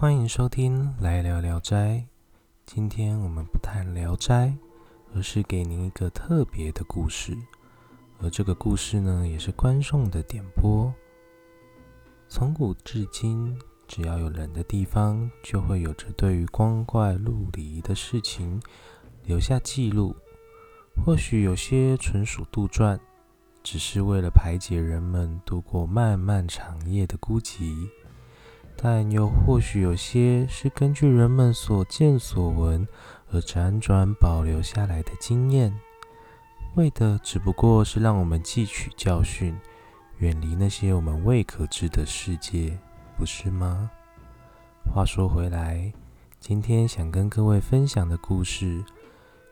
[0.00, 1.76] 欢迎收听《来聊聊斋》。
[2.64, 4.46] 今天我们不谈《聊斋》，
[5.14, 7.36] 而是给您一个特别的故事。
[8.18, 10.90] 而这个故事呢，也是观众的点播。
[12.30, 13.54] 从古至今，
[13.86, 18.58] 只要有人的地方，就会有着对于光怪陆离的事情
[19.24, 20.16] 留下记录。
[21.04, 22.98] 或许有些纯属杜撰，
[23.62, 27.86] 只是为了排解人们度过漫漫长夜的孤寂；
[28.82, 32.88] 但又或许有些是根据人们所见所闻
[33.30, 35.78] 而辗转保留下来的经验，
[36.76, 39.54] 为的只不过是让我们汲取教训，
[40.16, 42.78] 远离那些我们未可知的世界，
[43.18, 43.90] 不是吗？
[44.90, 45.92] 话说回来，
[46.38, 48.82] 今天想跟各位分享的故事。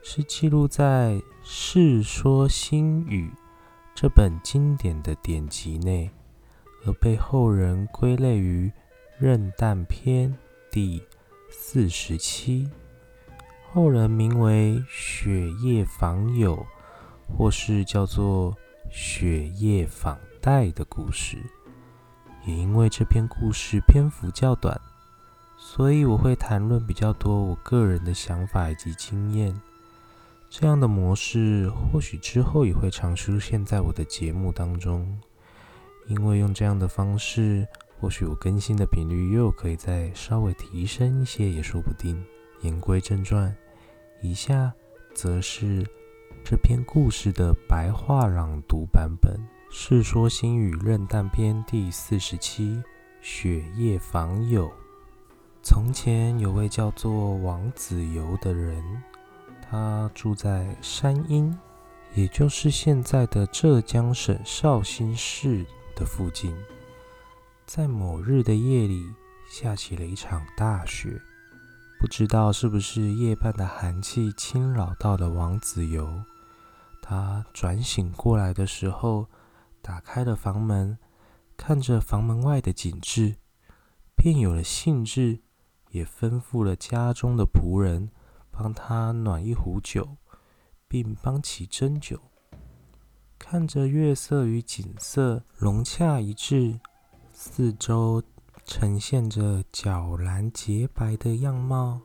[0.01, 1.11] 是记录在
[1.43, 3.29] 《世说新语》
[3.93, 6.09] 这本经典的典籍内，
[6.85, 8.67] 而被后人归类于
[9.19, 10.31] 《任诞篇》
[10.71, 11.03] 第
[11.49, 12.69] 四十七，
[13.69, 16.55] 后人名为《雪夜访友》，
[17.27, 18.53] 或是叫做
[18.89, 21.35] 《雪夜访戴》的故事。
[22.45, 24.79] 也因为这篇故事篇幅较短，
[25.57, 29.53] 所以我会谈论比较多我个人的想法以及经验。
[30.49, 35.19] 这样的模式或许之后也会常出现在我的节目当中，
[36.07, 37.67] 因为用这样的方式，
[37.99, 42.23] 或许我更新的频率又可以再稍微提升一些，也说不定。
[42.61, 43.55] 言归正传，
[44.21, 44.73] 以下
[45.13, 45.85] 则是
[46.43, 49.33] 这篇故事的白话朗读版本，
[49.69, 52.81] 《世说新语·任诞篇》第四十七：
[53.21, 54.71] 雪夜访友。
[55.61, 58.83] 从前有位叫做王子猷的人。
[59.71, 61.55] 他住在山阴，
[62.15, 65.63] 也就是现在的浙江省绍兴市
[65.95, 66.55] 的附近。
[67.69, 69.13] 在某日的夜里，
[69.47, 71.21] 下起了一场大雪。
[71.99, 76.23] 不知道是不是夜半的寒气侵扰到了王子游，
[76.99, 79.27] 他转醒过来的时候，
[79.83, 80.97] 打开了房门，
[81.55, 83.35] 看着房门外的景致，
[84.15, 85.41] 便有了兴致，
[85.91, 88.09] 也吩咐了家中的仆人。
[88.49, 90.17] 帮他暖一壶酒，
[90.87, 92.19] 并帮其斟酒。
[93.37, 96.79] 看着月色与景色融洽一致，
[97.41, 98.21] 四周
[98.65, 102.01] 呈现着皎蓝洁白的样貌，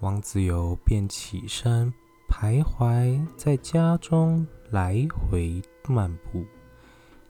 [0.00, 1.90] 王子猷便起身
[2.28, 6.44] 徘徊在家中，来回漫步，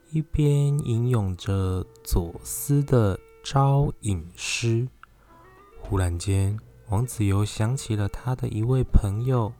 [0.09, 4.85] 一边吟咏着左思的招隐诗。
[5.79, 6.59] 忽然间。
[6.89, 9.53] 王子猷想起了他的一位朋友，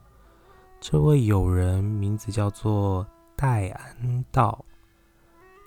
[0.81, 3.07] 这位友人名字叫做
[3.37, 4.65] 戴安道。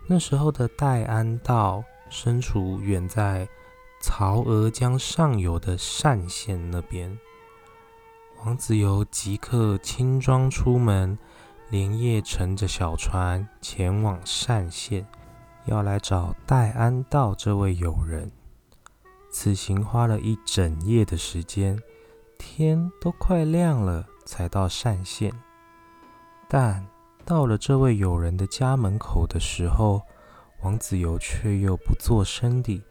[0.06, 1.82] 那时候的戴安道
[2.14, 3.48] 身处远在
[4.00, 7.18] 曹娥江上游的单县那边。
[8.44, 11.18] 王子猷即刻轻装出门，
[11.70, 15.04] 连夜乘着小船前往单县，
[15.64, 18.30] 要来找戴安道这位友人。
[19.28, 21.76] 此行花了一整夜的时间，
[22.38, 25.32] 天都快亮了才到单县。
[26.48, 26.86] 但
[27.24, 30.02] 到了这位友人的家门口的时候，
[30.64, 32.82] 王子猷却又不作声地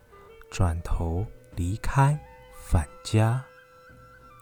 [0.52, 1.26] 转头
[1.56, 2.18] 离开，
[2.56, 3.44] 返家。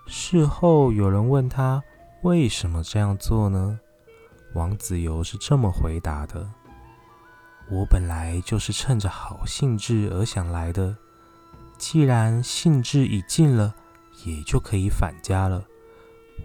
[0.06, 1.82] 事后有人问他
[2.24, 3.80] 为什么这样做呢？
[4.54, 6.46] 王子猷是这么回答的
[7.72, 10.98] ：“我本来就是趁着好兴致而想来的。”
[11.80, 13.74] 既然兴致已尽了，
[14.26, 15.64] 也就可以返家了。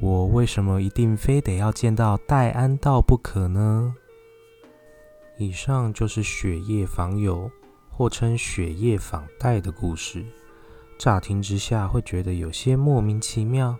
[0.00, 3.92] 我为什么一定非得要见到戴安道不可呢？
[5.38, 7.50] 以上就是雪夜访友，
[7.90, 10.24] 或称雪夜访戴的故事。
[10.98, 13.76] 乍听之下会觉得有些莫名其妙，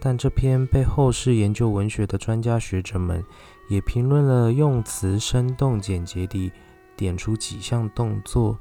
[0.00, 3.22] 但这篇被后世研究文学的专家学者们
[3.68, 6.50] 也评论了，用词生动简洁地
[6.96, 8.58] 点出几项动作。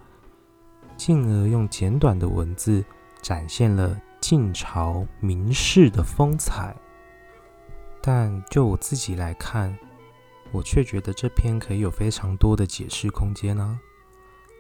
[0.98, 2.84] 进而用简短的文字
[3.22, 6.76] 展现了晋朝名士的风采。
[8.02, 9.78] 但就我自己来看，
[10.52, 13.80] 我却觉得这篇可以有非常多的解释空间呢。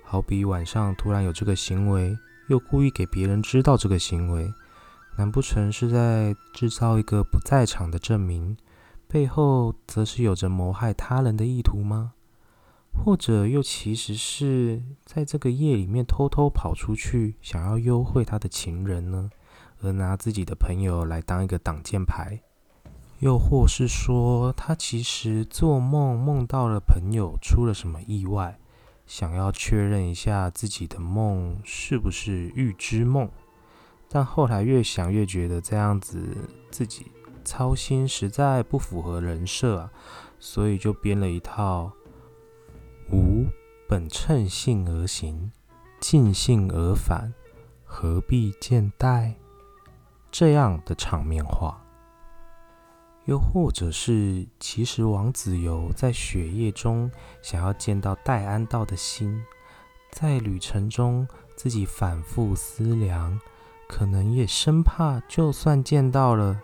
[0.04, 2.18] 好比晚上突然有这个行为，
[2.48, 4.54] 又故意给别人知道这个行为，
[5.18, 8.58] 难不成是在制造一个不在场的证明？
[9.08, 12.14] 背后则是有着谋害他人的意图吗？
[12.92, 19.30] 或者又其实是在这个夜里面偷偷跑出去，想要幽会他的情人呢？
[19.82, 22.42] 而拿自己的朋友来当一个挡箭牌，
[23.20, 28.60] 又或是说他其实做梦梦到了朋友出了什么意外，
[29.08, 33.30] 想要确认一下自己的梦是不是预知梦，
[34.10, 36.20] 但后来越想越觉得这样子
[36.70, 37.12] 自己
[37.44, 39.92] 操心实在不符合人设啊，
[40.40, 41.92] 所以就编了一套
[43.14, 43.46] “吾
[43.88, 45.52] 本乘性而行，
[46.00, 47.34] 尽性而返，
[47.86, 49.36] 何必见待”
[50.30, 51.85] 这样的场面话。
[53.26, 57.10] 又或者是，其实王子游在雪夜中
[57.42, 59.44] 想要见到戴安道的心，
[60.12, 63.40] 在旅程中自己反复思量，
[63.88, 66.62] 可能也生怕就算见到了，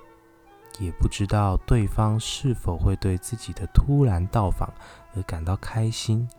[0.80, 4.72] 也不知道对方是否会对自己的突然到访
[5.16, 6.30] 而感到开心。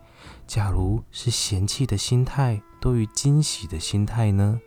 [0.47, 4.61] 假如是嫌弃的心态多于惊喜的心态呢？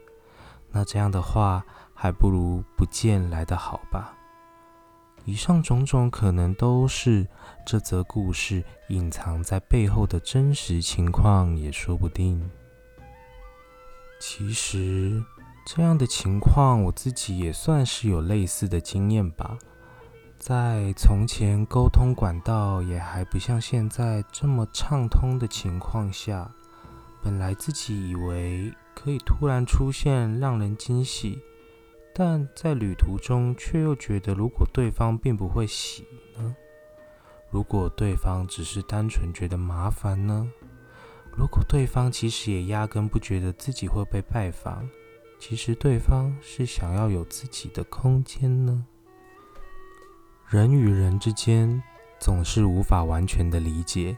[0.70, 4.18] 那这样的话，还不如不见来的好吧。
[5.26, 7.28] 以上种种可能都是
[7.66, 12.50] 这则故事隐藏在背后的真实情况，也说不定。
[14.20, 15.24] 其实
[15.66, 19.58] 这样的情况，我自己也算是有类似的经验吧。
[20.38, 26.52] 在从前沟通管道也还不像现在这么畅通的情况下，
[27.24, 31.42] 本来自己以为可以突然出现让人惊喜。
[32.18, 36.06] 但在旅途中，却又觉得，如果对方并不会洗
[36.38, 36.56] 呢？
[37.52, 40.50] 如果对方只是单纯觉得麻烦呢？
[41.36, 44.90] 如果对方其实也压根不觉得自己会被拜访，
[45.38, 48.86] 其实对方是想要有自己的空间呢？
[50.48, 51.84] 人与人之间
[52.18, 54.18] 总是无法完全的理解，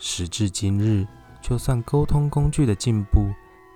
[0.00, 1.06] 时至今日，
[1.40, 3.32] 就算沟通工具的进步，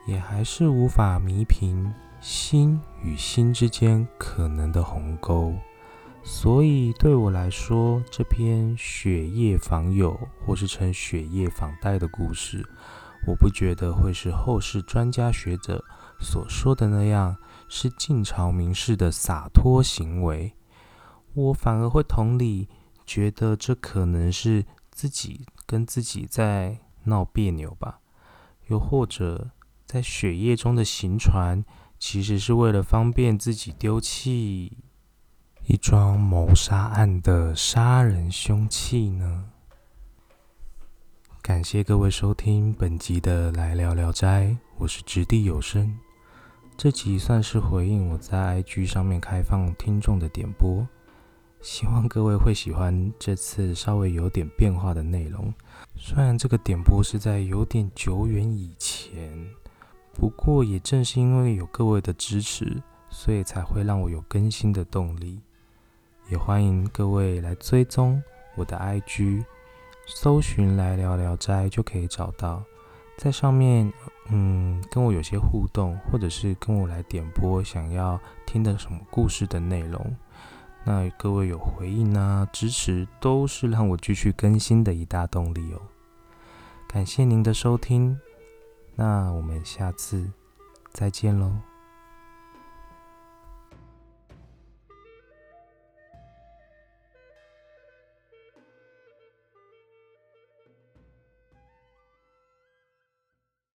[0.08, 1.94] 也还是无法弥平。
[2.22, 5.52] 心与心之间可能的鸿沟，
[6.22, 10.16] 所以对我来说，这篇雪夜访友
[10.46, 12.64] 或是称雪夜访戴的故事，
[13.26, 15.84] 我不觉得会是后世专家学者
[16.20, 17.36] 所说的那样
[17.68, 20.54] 是晋朝名士的洒脱行为。
[21.34, 22.68] 我反而会同理，
[23.04, 27.98] 觉得这可能是自己跟自己在闹别扭吧，
[28.68, 29.50] 又或者
[29.84, 31.64] 在雪夜中的行船。
[32.04, 34.76] 其实是为了方便自己丢弃
[35.68, 39.44] 一桩谋杀案的杀人凶器呢。
[41.40, 45.96] 感谢各位收听本集的来聊聊斋，我是掷地有声。
[46.76, 50.84] 这集算是回应我在 IG 上面开放听众的点播，
[51.60, 55.54] 希望各位会喜欢这次稍微有点变化的内容。
[55.94, 59.48] 虽然这个点播是在有点久远以前。
[60.14, 65.40] 不过，也正是因为有各位的支持，所以才会让我有更新的动力。
[66.28, 68.22] 也欢迎各位来追踪
[68.54, 69.44] 我的 IG，
[70.06, 72.62] 搜寻“来聊聊斋”就可以找到。
[73.18, 73.92] 在上面，
[74.30, 80.16] 嗯，跟我有些互动，或者是跟我来点播想要听的什么故事的内容。
[80.84, 85.80] 那各位有回应啊，支持，都是让我继续更新的一大动力哦。
[86.88, 88.18] 感谢您的收听。
[88.94, 90.30] 那我们下次
[90.92, 91.71] 再见喽。